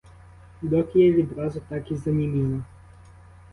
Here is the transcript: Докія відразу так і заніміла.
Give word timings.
Докія 0.61 1.11
відразу 1.11 1.61
так 1.69 1.91
і 1.91 1.95
заніміла. 1.95 2.61